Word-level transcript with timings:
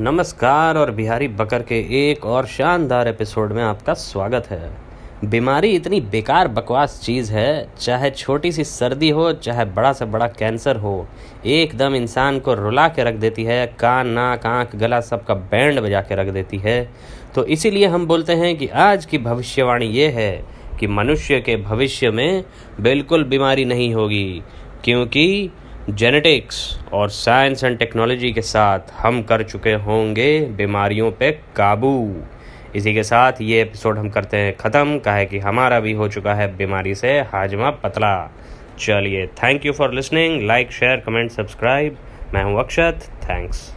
नमस्कार 0.00 0.76
और 0.78 0.90
बिहारी 0.90 1.26
बकर 1.28 1.62
के 1.62 1.78
एक 2.00 2.24
और 2.26 2.46
शानदार 2.46 3.08
एपिसोड 3.08 3.52
में 3.52 3.62
आपका 3.62 3.94
स्वागत 3.94 4.46
है। 4.50 4.70
बीमारी 5.24 5.70
इतनी 5.70 6.00
बेकार 6.00 6.48
बकवास 6.48 6.98
चीज़ 7.04 7.32
है, 7.32 7.68
चाहे 7.80 8.10
छोटी 8.10 8.52
सी 8.52 8.64
सर्दी 8.64 9.10
हो, 9.10 9.32
चाहे 9.32 9.64
बड़ा 9.64 9.92
से 9.92 10.04
बड़ा 10.04 10.26
कैंसर 10.28 10.76
हो, 10.76 11.06
एकदम 11.46 11.94
इंसान 11.94 12.38
को 12.38 12.54
रुला 12.54 12.88
के 12.88 13.04
रख 13.04 13.14
देती 13.14 13.44
है, 13.44 13.66
कान, 13.80 14.06
नाक, 14.06 14.46
आँख, 14.46 14.76
गला 14.76 15.00
सबका 15.00 15.34
बैंड 15.34 15.80
बजा 15.80 16.00
के 16.00 16.14
रख 16.14 16.32
देती 16.32 16.58
है। 16.58 16.88
तो 17.34 17.44
इसीलिए 17.44 17.86
हम 17.86 18.06
बोलते 18.06 18.34
हैं 18.34 18.56
कि 18.56 18.68
आज 18.68 19.04
की 19.04 19.18
भविष्यवाणी 19.18 19.86
ये 19.86 20.08
है 20.08 20.44
कि 20.80 20.86
मनुष्य 20.86 21.40
के 21.40 21.56
भविष्य 21.56 22.10
में 22.10 22.44
बिल्कुल 22.80 23.24
बीमारी 23.24 23.64
नहीं 23.64 23.94
होगी, 23.94 24.42
क्योंकि 24.84 25.50
जेनेटिक्स 25.90 26.58
और 26.92 27.08
साइंस 27.10 27.62
एंड 27.64 27.78
टेक्नोलॉजी 27.78 28.30
के 28.32 28.42
साथ 28.42 28.90
हम 28.92 29.20
कर 29.22 29.42
चुके 29.42 29.72
होंगे 29.86 30.40
बीमारियों 30.56 31.10
पे 31.10 31.30
काबू। 31.56 32.22
इसी 32.76 32.94
के 32.94 33.02
साथ 33.02 33.40
ये 33.40 33.60
एपिसोड 33.62 33.98
हम 33.98 34.08
करते 34.10 34.36
हैं 34.36 34.56
ख़त्म। 34.56 34.98
कहे 34.98 35.26
कि 35.26 35.38
हमारा 35.38 35.80
भी 35.80 35.92
हो 35.92 36.08
चुका 36.08 36.34
है 36.34 36.46
बीमारी 36.56 36.94
से 36.94 37.18
हाजमा 37.32 37.70
पतला। 37.82 38.14
चलिए 38.78 39.26
thank 39.42 39.66
you 39.66 39.72
for 39.72 39.94
listening 39.94 40.40
like 40.42 40.72
share 40.72 41.02
comment 41.06 41.30
subscribe 41.30 41.96
मैं 42.34 42.44
हूँ 42.44 42.58
अक्षत। 42.58 43.10
थैंक्स 43.24 43.70